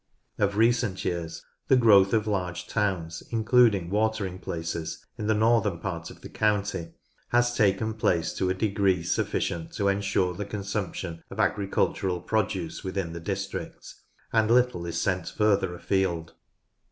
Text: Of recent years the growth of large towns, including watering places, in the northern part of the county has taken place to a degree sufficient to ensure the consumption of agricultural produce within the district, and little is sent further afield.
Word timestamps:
Of 0.39 0.57
recent 0.57 1.05
years 1.05 1.45
the 1.67 1.75
growth 1.75 2.11
of 2.11 2.25
large 2.25 2.65
towns, 2.65 3.21
including 3.29 3.91
watering 3.91 4.39
places, 4.39 5.05
in 5.15 5.27
the 5.27 5.35
northern 5.35 5.77
part 5.77 6.09
of 6.09 6.21
the 6.21 6.27
county 6.29 6.95
has 7.29 7.53
taken 7.55 7.93
place 7.93 8.33
to 8.37 8.49
a 8.49 8.55
degree 8.55 9.03
sufficient 9.03 9.73
to 9.73 9.89
ensure 9.89 10.33
the 10.33 10.43
consumption 10.45 11.21
of 11.29 11.39
agricultural 11.39 12.19
produce 12.21 12.83
within 12.83 13.13
the 13.13 13.19
district, 13.19 13.93
and 14.33 14.49
little 14.49 14.87
is 14.87 14.99
sent 14.99 15.29
further 15.29 15.75
afield. 15.75 16.33